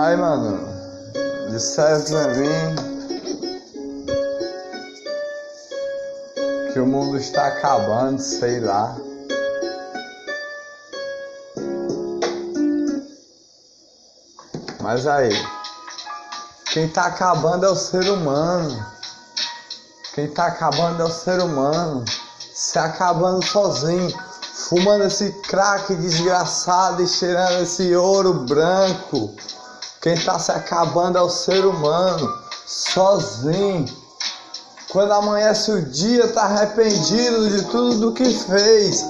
[0.00, 0.60] Aí, mano,
[1.50, 2.76] disseram pra mim
[6.72, 8.96] que o mundo está acabando, sei lá.
[14.80, 15.32] Mas aí,
[16.72, 18.86] quem tá acabando é o ser humano.
[20.14, 22.04] Quem tá acabando é o ser humano.
[22.54, 24.16] Se acabando sozinho,
[24.68, 29.34] fumando esse crack desgraçado e cheirando esse ouro branco.
[30.00, 32.32] Quem tá se acabando é o ser humano,
[32.66, 33.84] sozinho.
[34.90, 39.04] Quando amanhece o dia, tá arrependido de tudo do que fez.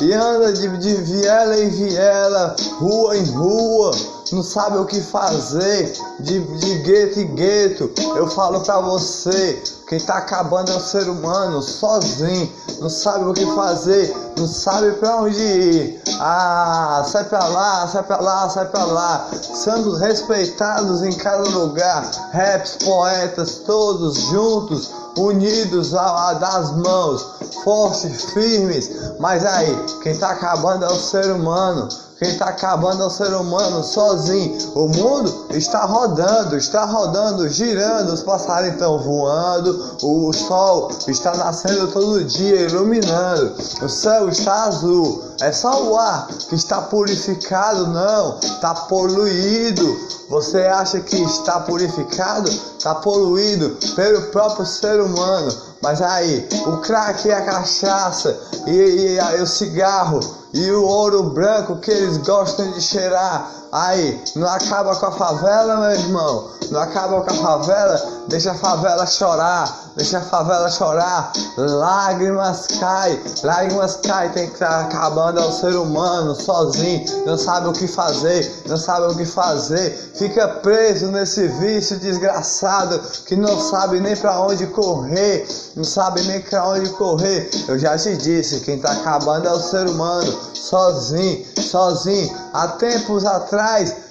[0.00, 3.92] E anda de, de viela em viela, rua em rua,
[4.36, 7.90] não sabe o que fazer, de, de gueto em gueto.
[8.14, 13.32] Eu falo pra você, quem tá acabando é o ser humano, sozinho, não sabe o
[13.32, 16.02] que fazer, não sabe pra onde ir.
[16.20, 19.26] Ah, sai pra lá, sai pra lá, sai pra lá.
[19.32, 27.26] Sendo respeitados em cada lugar, raps, poetas, todos juntos, unidos a, a das mãos,
[27.64, 28.90] fortes, firmes.
[29.18, 31.88] Mas aí, quem tá acabando é o ser humano.
[32.18, 34.56] Quem está acabando é o ser humano sozinho.
[34.74, 41.88] O mundo está rodando, está rodando, girando, os passarinhos estão voando, o sol está nascendo
[41.88, 45.24] todo dia, iluminando, o céu está azul.
[45.42, 50.16] É só o ar que está purificado, não, está poluído.
[50.30, 52.48] Você acha que está purificado?
[52.48, 55.52] Está poluído pelo próprio ser humano.
[55.82, 58.34] Mas aí, o crack e a cachaça
[58.66, 63.50] e, e, e o cigarro e o ouro branco que eles gostam de cheirar.
[63.72, 66.50] Aí, não acaba com a favela, meu irmão.
[66.70, 71.32] Não acaba com a favela, deixa a favela chorar, deixa a favela chorar.
[71.56, 75.40] Lágrimas cai, lágrimas cai, tem que estar tá acabando.
[75.40, 80.48] Ao ser humano sozinho, não sabe o que fazer, não sabe o que fazer, fica
[80.48, 85.46] preso nesse vício desgraçado que não sabe nem para onde correr,
[85.76, 87.48] não sabe nem para onde correr.
[87.68, 92.34] Eu já te disse, quem tá acabando é o ser humano, sozinho, sozinho.
[92.52, 93.65] Há tempos atrás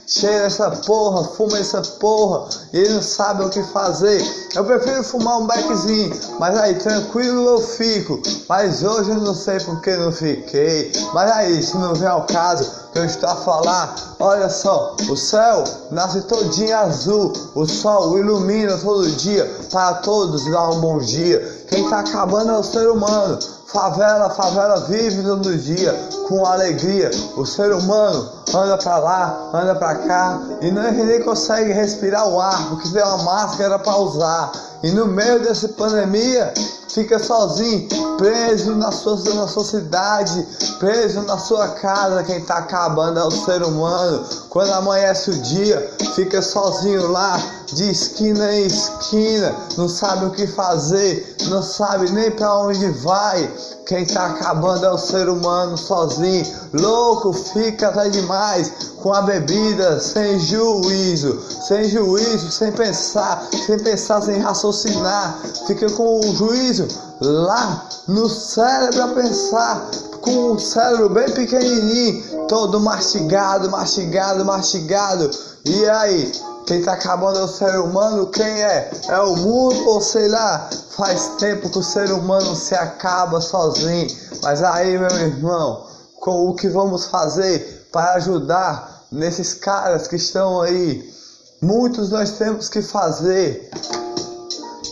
[0.07, 4.21] cheira essa porra, fuma essa porra, e ele não sabe o que fazer.
[4.53, 8.21] Eu prefiro fumar um beckzinho, mas aí tranquilo eu fico.
[8.47, 10.91] Mas hoje eu não sei porque não fiquei.
[11.13, 15.17] Mas aí, se não vem ao caso que eu estou a falar, olha só, o
[15.17, 21.66] céu nasce todinho azul, o sol ilumina todo dia para todos dar um bom dia.
[21.67, 23.39] Quem está acabando é o ser humano.
[23.67, 25.93] Favela, favela vive todo dia
[26.29, 27.11] com alegria.
[27.35, 32.39] O ser humano anda para lá, anda para cá e não, nem consegue respirar o
[32.39, 34.51] ar porque tem uma máscara para usar.
[34.83, 36.53] E no meio dessa pandemia
[36.90, 37.88] fica sozinho,
[38.18, 40.47] preso na sua, na sua cidade,
[40.79, 42.23] preso na sua casa.
[42.23, 44.25] Quem está acabando é o ser humano.
[44.50, 47.41] Quando amanhece o dia, fica sozinho lá,
[47.73, 53.52] de esquina em esquina, não sabe o que fazer, não sabe nem para onde vai.
[53.85, 58.72] Quem tá acabando é o ser humano sozinho, louco, fica até demais
[59.02, 66.19] com a bebida, sem juízo, sem juízo, sem pensar, sem pensar, sem raciocinar, fica com
[66.19, 66.74] o juízo
[67.21, 69.89] lá no cérebro a pensar,
[70.21, 75.29] com o cérebro bem pequenininho, todo mastigado, mastigado, mastigado.
[75.63, 76.31] E aí,
[76.65, 78.91] quem tá acabando é o ser humano, quem é?
[79.07, 80.67] É o mundo ou sei lá?
[80.97, 84.07] Faz tempo que o ser humano se acaba sozinho.
[84.41, 85.85] Mas aí, meu irmão,
[86.19, 91.13] com o que vamos fazer para ajudar nesses caras que estão aí?
[91.61, 93.69] Muitos nós temos que fazer.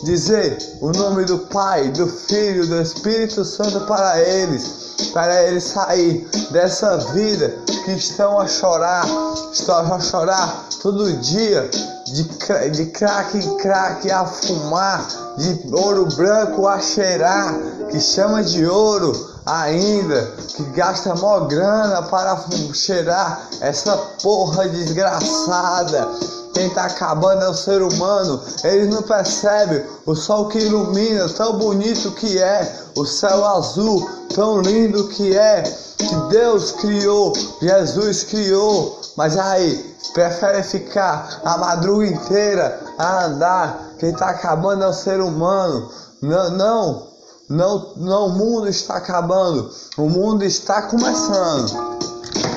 [0.04, 6.28] Dizer o nome do Pai, do Filho, do Espírito Santo para eles para eles sair
[6.52, 7.50] dessa vida
[7.86, 9.06] que estão a chorar,
[9.52, 11.70] estão a chorar todo dia
[12.06, 12.24] de,
[12.72, 17.56] de crack em crack a fumar, de ouro branco a cheirar,
[17.90, 19.14] que chama de ouro
[19.46, 22.38] ainda, que gasta mó grana para
[22.74, 26.08] cheirar essa porra desgraçada.
[26.54, 28.42] Quem tá acabando é o ser humano.
[28.64, 34.62] Eles não percebem o sol que ilumina, tão bonito que é, o céu azul, tão
[34.62, 35.64] lindo que é,
[35.98, 39.02] que Deus criou, Jesus criou.
[39.16, 43.94] Mas aí, prefere ficar a madruga inteira a andar.
[44.00, 45.90] Quem tá acabando é o ser humano.
[46.22, 47.08] Não, não,
[47.50, 49.70] não, não, o mundo está acabando.
[49.98, 52.13] O mundo está começando.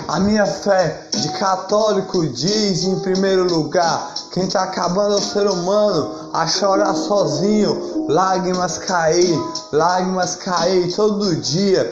[0.09, 5.49] A minha fé de católico diz em primeiro lugar: quem tá acabando é o ser
[5.49, 9.37] humano a chorar sozinho, lágrimas cair,
[9.73, 11.91] lágrimas cair todo dia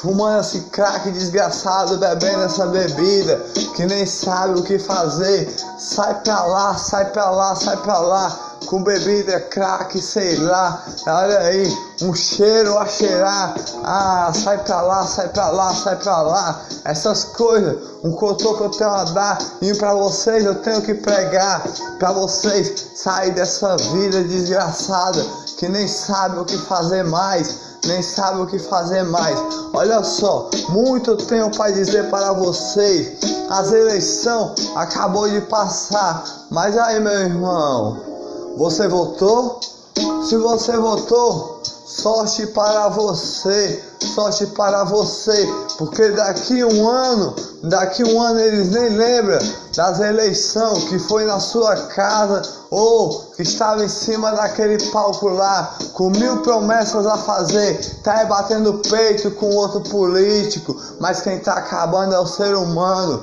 [0.00, 3.36] fumando esse crack desgraçado, bebendo essa bebida,
[3.74, 5.52] que nem sabe o que fazer.
[5.78, 10.82] Sai pra lá, sai pra lá, sai pra lá, com bebida, crack, sei lá.
[11.06, 13.54] Olha aí, um cheiro a cheirar.
[13.84, 16.60] Ah, sai pra lá, sai pra lá, sai pra lá.
[16.84, 19.38] Essas coisas, um cotô que eu tenho a dar.
[19.62, 21.62] E pra vocês eu tenho que pregar.
[21.98, 25.24] Pra vocês sair dessa vida desgraçada,
[25.58, 29.38] que nem sabe o que fazer mais nem sabe o que fazer mais.
[29.72, 33.18] Olha só, muito tenho para dizer para vocês.
[33.48, 38.15] As eleições acabou de passar, mas aí meu irmão,
[38.56, 39.60] você votou?
[40.24, 43.82] Se você votou, sorte para você,
[44.14, 45.46] sorte para você,
[45.78, 49.38] porque daqui um ano, daqui um ano eles nem lembram
[49.74, 55.76] das eleições que foi na sua casa ou que estava em cima daquele palco lá,
[55.92, 61.54] com mil promessas a fazer, tá aí batendo peito com outro político, mas quem tá
[61.54, 63.22] acabando é o ser humano.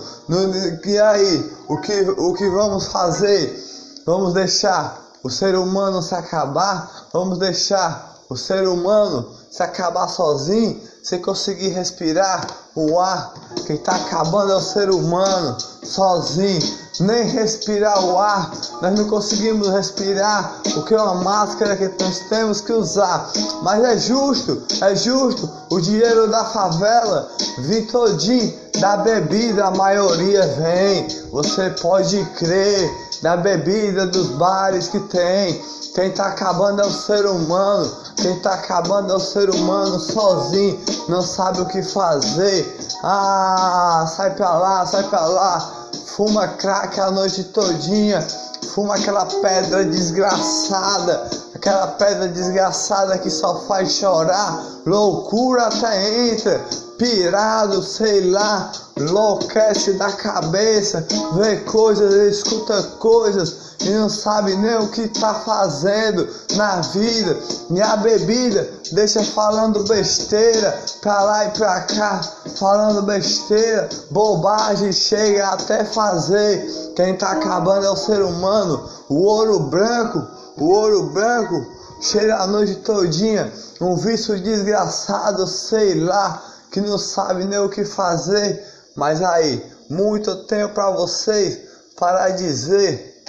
[0.85, 3.61] E aí, o que, o que vamos fazer?
[4.05, 7.07] Vamos deixar o ser humano se acabar?
[7.13, 13.33] Vamos deixar o ser humano se acabar sozinho, sem conseguir respirar o ar?
[13.65, 19.67] Quem está acabando é o ser humano, sozinho nem respirar o ar, nós não conseguimos
[19.69, 23.31] respirar, porque é uma máscara que nós temos que usar.
[23.63, 27.29] Mas é justo, é justo, o dinheiro da favela
[27.59, 32.91] vem todinho da bebida, a maioria vem, você pode crer,
[33.23, 35.59] da bebida dos bares que tem.
[35.95, 40.79] Quem tá acabando é o ser humano, quem tá acabando é o ser humano sozinho,
[41.07, 42.77] não sabe o que fazer.
[43.03, 45.71] Ah, sai pra lá, sai pra lá.
[46.07, 48.25] Fuma crack a noite todinha,
[48.73, 56.59] fuma aquela pedra desgraçada, aquela pedra desgraçada que só faz chorar, loucura até entra,
[56.97, 64.87] pirado, sei lá, enlouquece da cabeça, vê coisas, escuta coisas e não sabe nem o
[64.87, 67.37] que tá fazendo na vida,
[67.69, 72.21] e a bebida deixa falando besteira pra lá e pra cá,
[72.57, 76.93] falando besteira, bobagem, chega até fazer.
[76.95, 80.25] Quem tá acabando é o ser humano, o ouro branco,
[80.57, 81.65] o ouro branco,
[81.99, 83.51] cheira a noite todinha,
[83.81, 86.41] um vício desgraçado, sei lá,
[86.73, 88.65] que não sabe nem o que fazer.
[88.95, 91.59] Mas aí, muito tempo para vocês
[91.95, 93.23] para dizer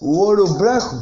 [0.00, 0.96] o ouro branco,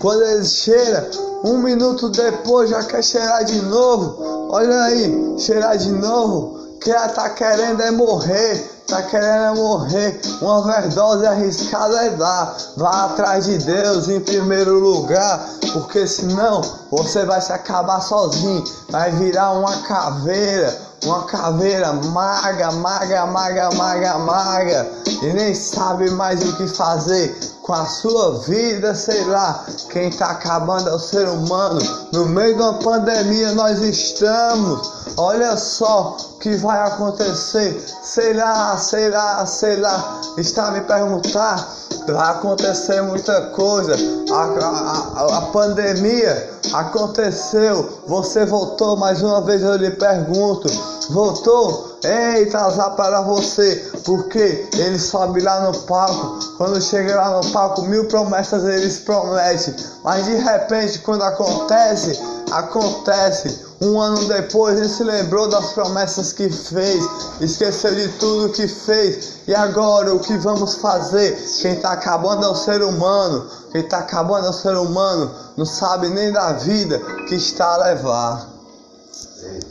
[0.00, 1.10] quando ele cheira,
[1.44, 4.48] um minuto depois já quer cheirar de novo.
[4.50, 6.58] Olha aí, cheirar de novo.
[6.80, 10.20] Que ela tá querendo é morrer, tá querendo é morrer.
[10.40, 12.56] Uma overdose arriscada é dar.
[12.76, 19.10] Vá atrás de Deus em primeiro lugar, porque senão você vai se acabar sozinho, vai
[19.12, 24.86] virar uma caveira uma caveira maga, maga, maga, maga, maga,
[25.22, 29.64] e nem sabe mais o que fazer com a sua vida, sei lá.
[29.90, 31.78] Quem tá acabando é o ser humano.
[32.12, 34.97] No meio de uma pandemia nós estamos.
[35.18, 37.84] Olha só o que vai acontecer.
[38.02, 40.20] Sei lá, sei lá, sei lá.
[40.36, 41.74] Está a me perguntar.
[42.06, 43.96] Vai acontecer muita coisa.
[44.30, 48.00] A, a, a pandemia aconteceu.
[48.06, 49.60] Você voltou mais uma vez.
[49.60, 50.68] Eu lhe pergunto:
[51.10, 51.87] voltou?
[52.04, 56.38] Eita, azar para você, porque ele sobe lá no palco.
[56.56, 62.20] Quando chega lá no palco, mil promessas eles prometem, mas de repente, quando acontece,
[62.52, 63.66] acontece.
[63.80, 67.04] Um ano depois ele se lembrou das promessas que fez,
[67.40, 69.38] esqueceu de tudo que fez.
[69.46, 71.36] E agora o que vamos fazer?
[71.60, 73.48] Quem está acabando é o ser humano.
[73.70, 75.30] Quem está acabando é o ser humano.
[75.56, 78.57] Não sabe nem da vida que está a levar.